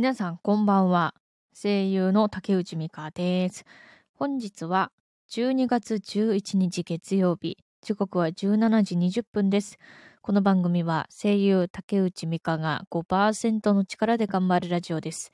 [0.00, 1.12] 皆さんこんばんは。
[1.52, 3.66] 声優の竹内美香です。
[4.14, 4.92] 本日は
[5.30, 7.58] 12月11日月曜日。
[7.82, 9.76] 時刻は17時20分です。
[10.22, 15.32] この番組は声優竹内美香が5%の力で頑張るラジオです。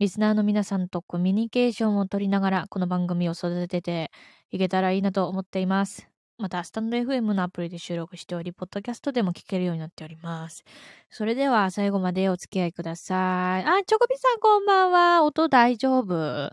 [0.00, 4.10] リスナーの皆さんとコミュニケーションを取りながらこの番組を育てて
[4.50, 6.08] いけたらいいなと思っています。
[6.40, 10.62] また、スタンド FM のアプリで収録しており、ポッドキャストでも聞けるようになっております。
[11.10, 13.64] それでは最後までお付き合いください。
[13.66, 15.24] あ、チョコビさんこんばんは。
[15.24, 16.52] 音大丈夫？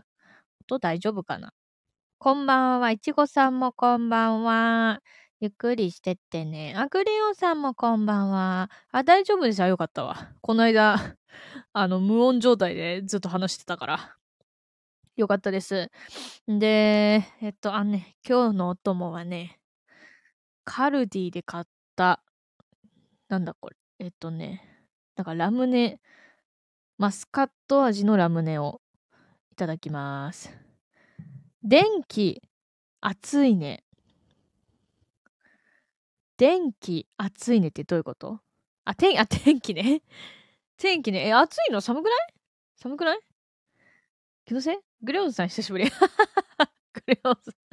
[0.68, 1.52] 音大丈夫かな？
[2.18, 2.90] こんばんは。
[2.90, 5.02] いちごさんもこんばんは。
[5.38, 6.74] ゆっくりしてってね。
[6.76, 8.70] あ、クレヨンさんもこんばんは。
[8.90, 9.68] あ、大丈夫ですよ。
[9.68, 10.32] よかったわ。
[10.40, 10.96] この間、
[11.72, 14.16] あの、無音状態でずっと話してたから。
[15.14, 15.92] よかったです。
[16.48, 19.60] で、えっと、あのね、今日のお供はね、
[20.66, 22.22] カルディで買った、
[23.28, 23.76] なんだこれ。
[24.00, 24.62] えっとね、
[25.14, 26.00] なんかラムネ、
[26.98, 28.82] マスカット味のラムネを
[29.52, 30.50] いただきます。
[31.62, 32.42] 電気、
[33.00, 33.84] 熱いね。
[36.36, 38.40] 電気、熱いねってどういうこと？
[38.84, 40.02] あ、天、あ、天気ね。
[40.76, 41.28] 天気ね。
[41.28, 41.80] え、暑いの？
[41.80, 42.14] 寒くない？
[42.76, 43.20] 寒くない？
[44.44, 44.76] 気のせい？
[45.02, 45.86] グレオンさん久しぶり。
[46.92, 47.65] グレオンさん。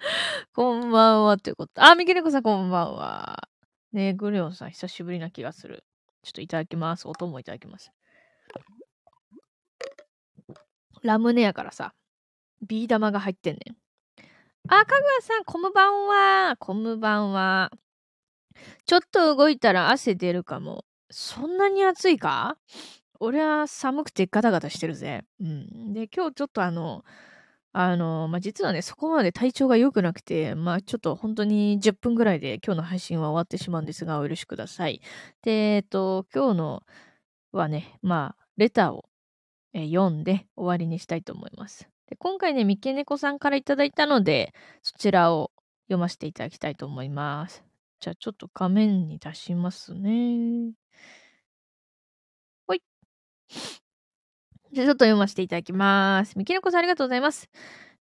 [0.54, 1.84] こんばんはってこと。
[1.84, 3.48] あ、ミケネコさんこんばんは。
[3.92, 5.84] ねグレオンさん久しぶりな気がする。
[6.22, 7.06] ちょっといただきます。
[7.08, 7.92] 音もいただきます。
[11.02, 11.94] ラムネやからさ、
[12.66, 13.76] ビー玉が入ってんねん。
[14.68, 16.56] あ、かぐわさん、こんばんは。
[16.58, 17.70] こんばんは。
[18.86, 20.84] ちょっと動いたら汗出るかも。
[21.10, 22.56] そんなに暑いか？
[23.18, 25.24] 俺は寒くてガタガタしてるぜ。
[25.40, 25.92] うん。
[25.92, 27.04] で、今日ちょっとあの、
[27.72, 35.00] あの、まあ、実はね、そこまで体調が良くなくて、まあ、ちょっと本当に10分ぐらいで今日の配信は終わってしまうんですが、お許しください。
[35.42, 36.82] で、えっと、今日の
[37.52, 39.04] はね、まあ、レターを、
[39.72, 41.88] 読んで終わりにしたいと思います。
[42.08, 44.52] で今回ね、三毛猫さんからいただいたので、
[44.82, 45.52] そちらを
[45.84, 47.64] 読ませていただきたいと思います。
[48.00, 50.72] じゃあ、ちょっと画面に出しますね。
[52.66, 52.82] ほい。
[54.72, 56.34] じゃあ、ちょっと読ませていただきます。
[56.36, 57.48] 三毛猫さんありがとうございます。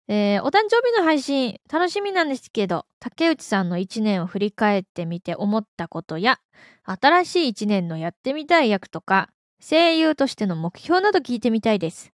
[0.08, 6.38] えーお誕生日の配信、楽しみなんですけど、竹内さんの一年を振り返ってみて思ったことや、
[6.84, 9.30] 新しい一年のやってみたい役とか、
[9.60, 12.12] 声優としての目標など聞いてみたいです。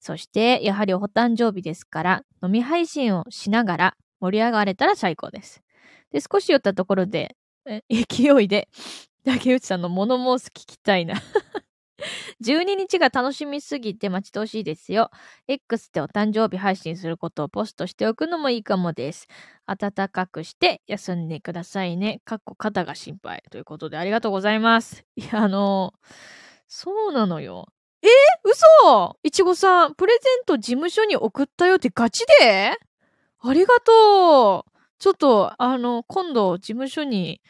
[0.00, 5.62] そして、やはりお誕生日ですから、飲み配信をしながら盛り上がれたら最高です。
[6.10, 7.36] で、少し寄ったところで、
[7.88, 8.68] 勢いで、
[9.24, 11.14] 竹内さんの物申す聞きたいな。
[12.42, 15.10] 12日が楽しみすぎて待ち遠しいですよ。
[15.46, 19.28] X でお誕生日配信することをポストしておくのもいいかもです。
[19.66, 22.20] 暖かくして休んでくださいね。
[22.24, 23.42] かっこ肩が心配。
[23.50, 25.04] ということでありがとうございます。
[25.16, 25.92] いや、あの
[26.66, 27.66] そうなのよ。
[28.02, 28.08] え？
[28.44, 32.76] 嘘いちごさん、プレゼント事務所に送ったよってガチで？
[33.44, 37.40] ありがとうちょっと、あの、今度事務所に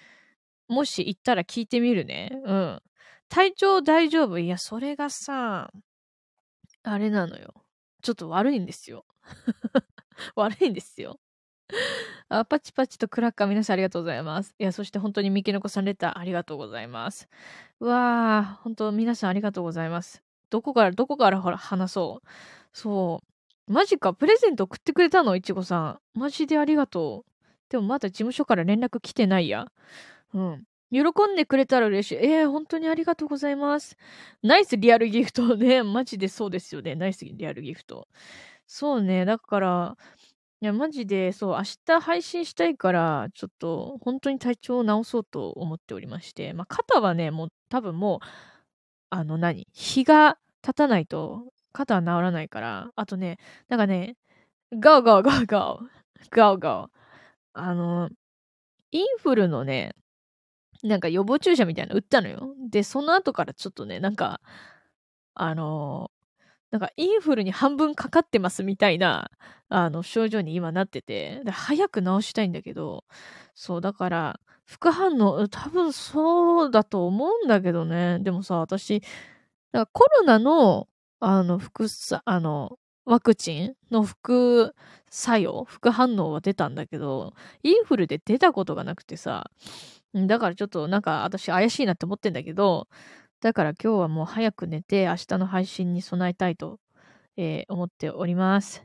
[0.68, 2.30] もし行ったら聞いてみるね。
[2.44, 2.82] うん。
[3.32, 4.38] 体調大丈夫？
[4.38, 5.72] いや、それがさ、
[6.82, 7.64] あれなのよ。
[8.02, 9.06] ちょっと悪いんですよ。
[10.36, 11.18] 悪いんですよ。
[12.28, 14.54] あ、パチパチとクラッカー皆さんありがとうございます。
[14.58, 17.26] いや、そして本当にミケノコさんレターありがとうございます。
[17.80, 20.22] うわー、本当皆さんありがとうございます。
[20.50, 22.28] どこから、どこからほら話そう。
[22.74, 23.22] そ
[23.66, 23.72] う。
[23.72, 25.36] マジか、プレゼント送ってくれたの？
[25.36, 26.18] いちごさん。
[26.18, 27.30] マジでありがとう。
[27.70, 29.72] でもまだ事務所から連絡来てないや。
[30.34, 30.64] うん。
[30.92, 31.00] 喜
[31.32, 32.16] んでくれたら嬉しい。
[32.16, 33.96] えー、本当にありがとうございます。
[34.42, 35.82] ナイスリアルギフトね。
[35.82, 36.94] マジでそうですよね。
[36.94, 38.08] ナイスリアルギフト。
[38.66, 39.24] そうね。
[39.24, 39.96] だから、
[40.60, 48.26] いや、マジで、そう、明日配信したいから、ちょっと、本当に体調を直そうと思っておりまして、まあ、肩はね、もう、多分もう、
[49.10, 53.38] あの何、日が経たないと、肩は治らないから、あとね、
[53.68, 54.16] なんかね、
[54.72, 55.80] ガオガオガオガオ、
[56.30, 56.90] ガオガオ。
[57.54, 58.10] あの、
[58.92, 59.94] インフルのね、
[60.82, 62.54] なんか予防注射みたいなの打ったのよ。
[62.70, 64.40] で、その後からちょっとね、なんか、
[65.34, 66.10] あの
[66.72, 69.30] なんかインフルに半分かかってますみたいな、
[69.70, 73.04] あの、症状に今なってて、で早く治したいんだけど、
[73.54, 78.20] そう、だから、副反応、多分そうだと思うんだけどね。
[78.20, 79.02] でもさ、私、
[79.72, 80.88] なんかコロナの、
[81.20, 84.74] あの、副さ、あの、ワクチンの副
[85.10, 89.50] 作用、副反応は出たんだけど、インフルで出たことがなくてさ、
[90.14, 92.88] だからちょっとなんか私怪しいなって思ってんだけど、
[93.40, 96.78] だから今日はもう早く寝て明日の配信に備えたいと、
[97.36, 98.84] えー思っております。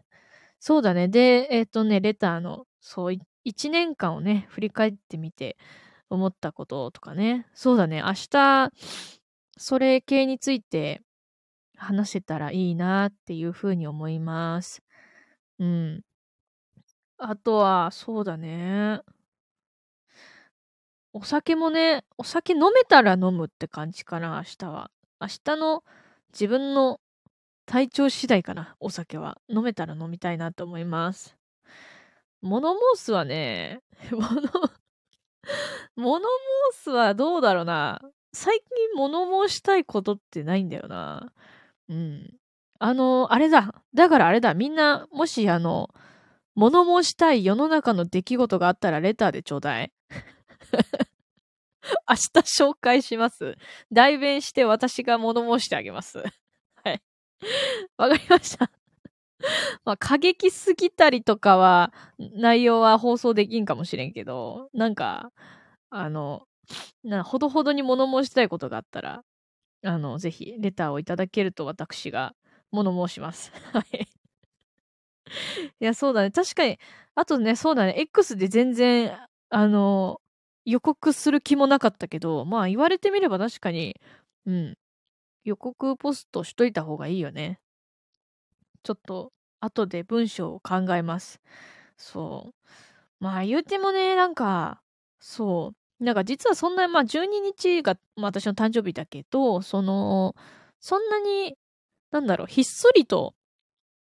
[0.59, 1.07] そうだね。
[1.09, 5.57] で、えっ、とね、レターの、そう、い一年間をね、振り返ってみて
[6.09, 7.47] 思ったこととかね。
[7.53, 8.01] そうだね。
[8.05, 8.71] 明日、
[9.57, 11.01] それ系について、
[11.77, 14.81] 話せたらいいなっていうふうに思います。
[15.59, 16.01] うん。
[17.19, 19.01] あとは、そうだね。
[21.13, 24.91] お酒もね、お酒飲めたら飲むって感じかな、明日は。
[25.19, 25.83] 明日の
[26.31, 26.99] 自分の
[27.65, 29.39] 体調次第かな、お酒は。
[29.49, 31.37] 飲めたら飲みたいなと思います。
[32.41, 33.81] モノモースはね、
[34.11, 34.27] モノ、
[35.95, 38.01] モノモースはどうだろうな。
[38.33, 41.33] 最近物申したいことってないんだよな。
[41.89, 42.37] うん。
[42.79, 43.83] あの、あれだ。
[43.93, 44.53] だからあれだ。
[44.53, 45.89] みんな、もしあの、
[46.55, 49.91] 物申したい世の中の出来事があったらレターでちょうだい。
[52.09, 52.29] 明日
[52.63, 53.55] 紹介します。
[53.91, 56.19] 代弁して私が物申してあげます。
[56.83, 57.01] はい。
[57.97, 58.71] わかりました。
[59.85, 65.31] まあ、過激すぎたりとかは、内容は放送できんかもしれんけど、なんか、
[65.89, 66.47] あの、
[67.03, 69.23] な、ほどほどに物申したいことがあったら、
[69.83, 72.35] あの、ぜひ、レターをいただけると私が
[72.71, 73.51] 物申します。
[73.73, 74.07] はい。
[75.79, 76.31] いや、そうだね。
[76.31, 76.79] 確かに、
[77.15, 77.93] あとね、そうだね。
[77.97, 79.15] X で全然、
[79.49, 80.19] あの、
[80.67, 83.95] 予告する気もなかったけど、まあ言われてみれば確かに、
[84.45, 84.77] うん。
[85.45, 87.61] 予告ポストしといた方がいいよね。
[88.83, 89.31] ちょっと、
[89.61, 91.39] 後で文章を考えます。
[91.95, 92.69] そう。
[93.21, 94.81] まあ言うてもね、なんか、
[95.21, 96.03] そう。
[96.03, 100.35] なんか実はそんな、まあ12日が、まあ、私の誕生日だけど、その、
[100.81, 101.55] そんなに、
[102.11, 103.35] なんだろう、ひっそりと、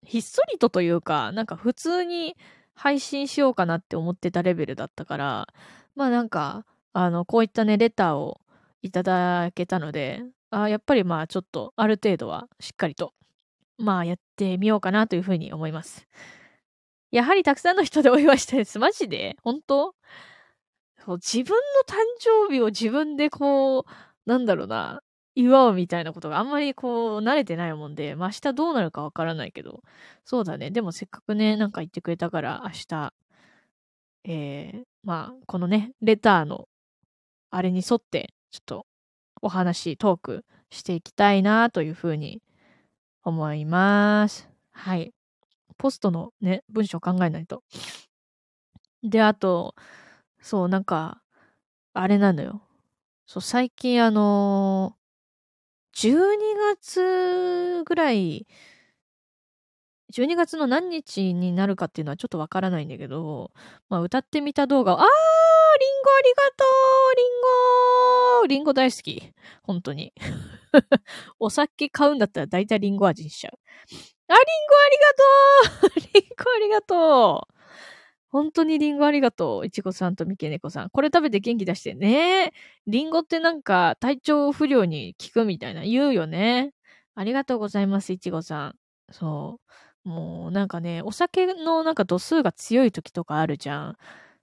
[0.05, 2.37] ひっそりとというか、なんか普通に
[2.75, 5.49] 配信しようかなって思ってたレベルだったから、
[5.95, 8.41] まあなんか、あの、こういったね、レターを
[8.83, 13.15] いただけたので、あやっぱりまあちょっとある程度はしっかりと、
[13.79, 16.09] まあやってみようかなというふうに思います。
[17.13, 18.79] やはりたくさんの人でお祝いしたいです。
[18.79, 19.37] マジで？
[19.43, 19.95] 本当？
[21.05, 23.85] そう自分の誕生日を自分でこう、
[24.27, 25.03] なんだろうな、
[25.35, 29.83] 祝うみたいなことがあんまりこう慣れてないもんで、まあ明日どうなるかわからないけど、
[30.25, 30.71] そうだね。
[30.71, 33.13] でもせっかくね、なんか言ってくれたから明日、
[34.25, 36.69] えー、まあこのね、レターの
[37.51, 38.87] あれに沿って、ちょっと
[39.43, 42.43] お話、トークしていきたいなというふうに
[43.25, 44.49] 思います。
[44.73, 45.13] はい。
[45.79, 47.63] ポストのね、文章考えないと。
[49.03, 49.75] で、あと、
[50.41, 51.23] そう、なんか、
[51.95, 52.63] あれなのよ。
[53.27, 58.47] そう、最近あのー、12月ぐらい、
[60.11, 63.53] 12月の何日になるかっていうのはちょっとわからないんだけど、
[63.89, 66.65] まあ歌ってみた動画を、あーリンゴありがと
[67.13, 67.27] うリン
[68.41, 69.33] ゴリンゴ大好き。
[69.63, 70.13] 本当に。
[71.39, 73.59] お酒買うんだったら大体リンゴ味にしちゃう。
[74.29, 77.55] あ、リンゴありがとうリンゴありがとう
[78.31, 79.67] 本当にリンゴありがとう。
[79.67, 80.91] いちごさんとみけねこさん。
[80.91, 82.53] これ食べて元気出してね。
[82.87, 86.73] リンゴってなんか体調不良に効くみたいな言うよね。
[87.17, 88.77] ありがとうございます、いちごさん。
[89.11, 89.90] そう。
[90.05, 93.97] もうなんかね、お酒のなんか度数が強い時とかあるじゃん。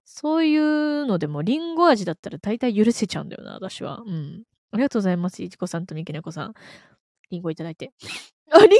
[0.05, 4.01] そういうのでもリンゴ味だったら大体許せちゃうんだよな、私は。
[4.05, 4.43] うん。
[4.71, 6.53] ありがとうございます、いちこさんとみけねこさん。
[7.29, 7.91] リンゴいただいて。
[8.51, 8.77] あ、リンゴあり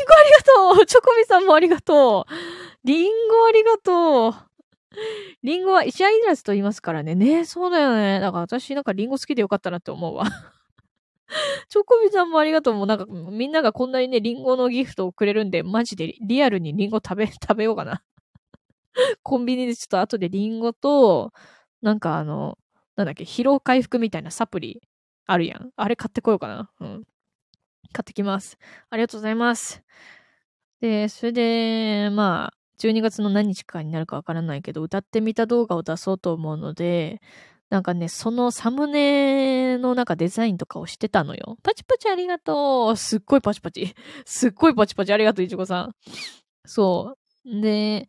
[0.76, 2.34] がとうチョコビさんもありがとう
[2.86, 4.34] リンゴありがとう
[5.44, 7.16] リンゴは石アいらずと言いますからね。
[7.16, 8.20] ねそうだよね。
[8.20, 10.26] だから私なんかリンゴ好きでよかったなって思うわ。
[11.70, 12.74] チョコビさんもありがとう。
[12.74, 18.04] もうなんかみんながこんなにね、リンゴのギフトをくれるんで、マジでリアルにリンゴ食べ、 食べようかな。
[19.24, 21.34] コンビニでちょっと後でリンゴと、
[21.81, 22.57] なんかあの、
[22.96, 24.81] なんだっけ、疲労回復みたいなサプリ
[25.26, 25.72] あるやん。
[25.76, 26.72] あれ買ってこようかな。
[26.80, 27.04] うん。
[27.94, 28.57] 買ってきます。
[28.90, 29.84] ありがとうございます。
[30.81, 37.22] で、それで、まあ、12月の何日かになるかわからないけど、歌ってみた動画を出そうと思うので、
[37.69, 41.57] なんかね、そのサムネのなんかデザインとかをしてたのよ。
[41.64, 42.97] パチパチありがとう。
[42.97, 43.94] すっごいパチパチ。
[44.26, 45.95] すっごいパチパチありがとう、いちごさん。
[46.66, 47.62] そう。
[47.62, 48.07] で、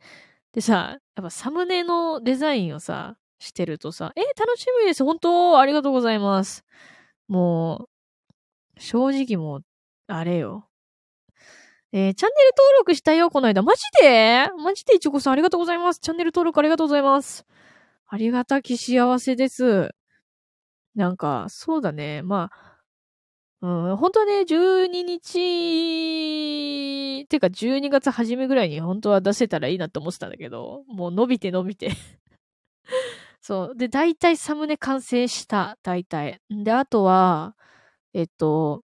[0.52, 5.04] でさ、やっぱサムネのデザインをさ、してるとさ、え、楽しみです。
[5.04, 6.64] 本当ありがとうございます。
[7.28, 7.88] も
[8.76, 9.64] う、正直もう、
[10.08, 10.68] あれよ。
[11.92, 13.62] えー、チャンネル登録したよ、この間。
[13.62, 14.48] マジで？
[14.62, 16.00] マジでいちごさんありがとうございます。
[16.00, 17.46] チャンネル登録ありがとうございます。
[18.08, 19.90] ありがたき幸せです。
[20.94, 22.22] なんか、そうだね。
[22.22, 22.78] まあ、
[23.60, 31.90] うん、本当はね、12日、てか12月初めぐらいに本当は出せたらいいなと思ってたんだけど、もう伸びて伸びて
[33.42, 33.76] そう。
[33.76, 35.78] で、大体サムネ完成した。
[35.82, 36.40] 大体。
[36.50, 37.56] で、あとは、
[38.14, 38.84] えっと、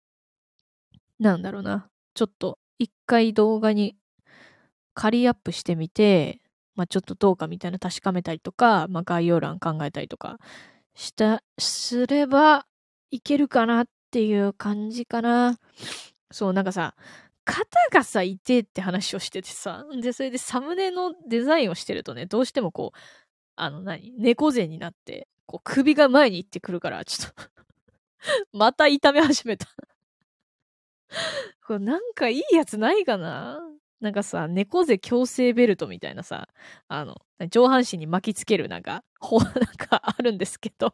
[1.20, 1.90] なんだろうな。
[2.14, 3.98] ちょっと、一回動画に
[4.94, 6.42] 仮アップしてみて、
[6.76, 10.38] まあ、ちょっとどうかみたいな確かめたりとか、まあ、概要欄考えたりとか
[10.94, 12.66] した、すれば
[13.12, 15.60] いけるかなっていう感じかな。
[16.32, 16.96] そう、なんかさ、
[17.46, 22.98] 肩がさ、痛えって話をしててさ、で、それでサムネのデザインをしてるとね、どうしてもこう、
[23.56, 27.44] あの何、猫背になって、こう首が前に行ってくるから、ちょっと
[28.52, 29.68] また痛め始めた
[31.66, 33.60] これなんかいいやつないかな？
[34.06, 36.48] なんかさ、猫背矯正ベルトみたいなさ、
[36.88, 37.18] あの、
[37.50, 40.94] 上半身に巻きつけるなんか、ほ、 なんかあるんですけど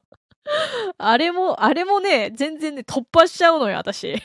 [0.98, 4.14] あれも、あれもね、全然ね、突破しちゃうのよ、私。
[4.14, 4.20] ギ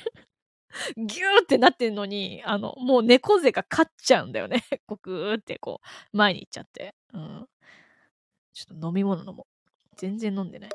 [0.96, 4.62] ューってなってんのに、あの、もう猫背が勝っちゃうんだよね。
[4.86, 5.80] こう、ぐーってこ
[6.12, 6.94] う、前に行っちゃって。
[7.12, 7.48] うん。
[8.52, 9.94] ちょっと飲み物飲もう。
[9.96, 10.70] 全然飲んでない。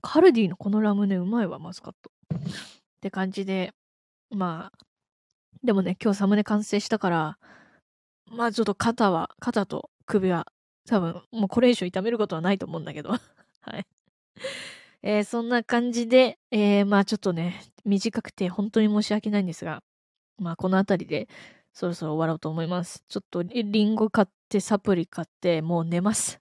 [0.00, 2.10] カルディのこのラムネうまいわ、マスカット。
[2.34, 3.74] って感じで、
[4.30, 4.78] まあ、
[5.62, 7.38] でもね、今日サムネ完成したから、
[8.26, 10.46] まあちょっと肩は、肩と首は、
[10.88, 13.10] 多分、もうこれ以上痛めることはないと思うんだけど。
[13.60, 13.86] はい。
[15.02, 19.82] えー、そんな感じで、えー、まあちょっとね、短くて本当に申し訳ないんですが、
[20.38, 21.28] まあこの辺りで
[21.72, 23.04] そろそろ終わろうと思います。
[23.08, 26.40] ちょっとリンゴ買ってサプリ買ってもう寝ます。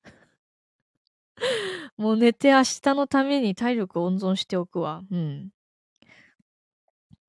[1.98, 5.04] もう寝て明日のために体力温存しておくわ。
[5.12, 5.52] うん。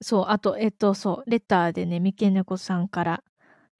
[0.02, 3.24] そう、あと、えっと、そう、レターでね、三毛猫さんから、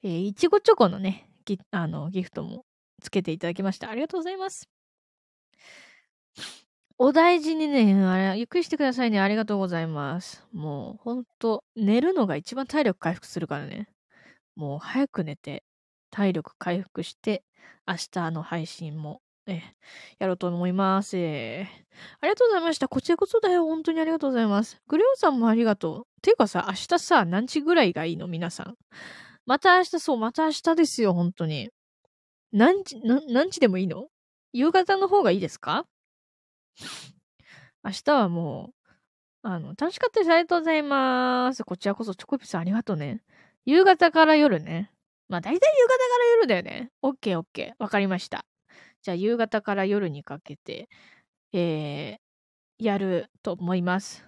[0.03, 2.65] えー、いちごチョコのね、ギあのギフトも
[3.03, 3.91] つけていただきました。
[3.91, 4.69] ありがとうございます。
[6.99, 9.21] お大事にね、あれ、ゆっくりしてくださいね。
[9.21, 10.47] ありがとうございます。
[10.53, 13.89] もう、ほんと、寝るのが一番体力回復するからね。
[14.57, 15.65] もう、早く寝て、
[16.11, 17.43] 体力回復して、
[17.87, 19.63] 明日の配信も、え、
[20.19, 21.17] やろうと思います。
[21.17, 21.67] え
[22.21, 22.89] ありがとうございました。
[22.89, 23.65] こちらこそだよ。
[23.67, 24.81] 本当にありがとうございます。
[24.89, 26.07] グレオさんもありがとう。
[26.23, 28.27] ていうかさ、明日さ、何時ぐらいがいいの？
[28.27, 28.75] 皆さん。
[29.47, 31.71] また明日、そう、また明日ですよ、本当に。
[32.53, 34.07] 何時、何時でもいいの？
[34.53, 35.87] 夕方の方がいいですか？
[37.85, 40.31] 明日はもう、あの、楽しかったです。
[40.31, 41.65] ありがとうございます。
[41.65, 43.23] こちらこそ、チョコピスありがとうね。
[43.65, 44.91] 夕方から夜ね。
[45.29, 46.91] まあ、大体夕方から夜だよね。
[47.03, 47.83] オッケーオッケー。
[47.83, 48.45] わかりました。
[49.03, 50.89] じゃあ、夕方から夜にかけて、
[51.53, 54.25] えー、やると思います。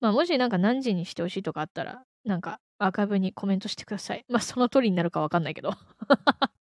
[0.00, 4.24] まあ、もしなんか何時にしてほしいとかあったら、なんかアーカイブにコメントしてください。
[4.28, 5.70] まあ、その通りになるかわかんないけど。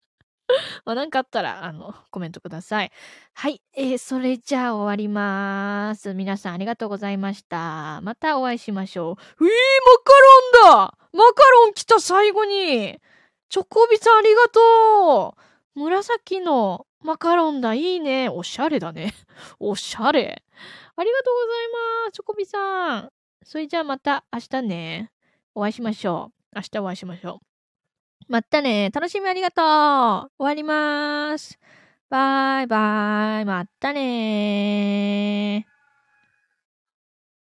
[0.85, 2.91] まあ、なんかあったら、あの、コメントください。
[3.33, 3.61] はい。
[3.73, 6.13] えー、それじゃあ終わります。
[6.13, 8.01] 皆さんありがとうございました。
[8.01, 9.45] またお会いしましょう。
[9.45, 9.51] えー、マ
[10.03, 10.13] カ
[10.69, 12.99] ロンだマカロン来た最後に
[13.49, 17.73] チョコビさんありがとう紫のマカロンだ。
[17.73, 18.29] いいね。
[18.29, 19.13] おしゃれだね。
[19.59, 20.43] おしゃれ。
[20.95, 21.67] ありがとうござい
[22.05, 22.11] ます。
[22.13, 23.11] チョコビさん。
[23.43, 25.11] それじゃあまた明日ね。
[25.55, 26.55] お会いしましょう。
[26.55, 27.45] 明日お会いしましょう。
[28.27, 28.89] またね。
[28.93, 29.65] 楽しみありがとう。
[29.65, 31.59] 終わります。
[32.09, 33.45] バイバイ。
[33.45, 35.72] またね